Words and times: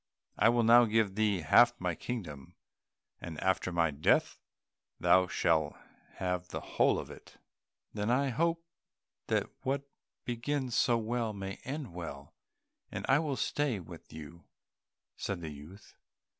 I 0.35 0.49
will 0.49 0.63
now 0.63 0.85
give 0.85 1.13
thee 1.13 1.41
half 1.41 1.79
my 1.79 1.93
kingdom, 1.93 2.55
and 3.19 3.39
after 3.39 3.71
my 3.71 3.91
death 3.91 4.39
thou 4.99 5.27
shalt 5.27 5.75
have 6.15 6.47
the 6.47 6.59
whole 6.59 6.97
of 6.97 7.11
it." 7.11 7.37
"Then 7.93 8.09
I 8.09 8.29
hope 8.29 8.65
that 9.27 9.47
what 9.61 9.83
begins 10.25 10.75
so 10.75 10.97
well 10.97 11.33
may 11.33 11.57
end 11.65 11.93
well, 11.93 12.33
and 12.91 13.05
I 13.07 13.19
will 13.19 13.35
stay 13.37 13.79
with 13.79 14.11
you," 14.11 14.43
said 15.17 15.39
the 15.41 15.49
youth. 15.51 15.93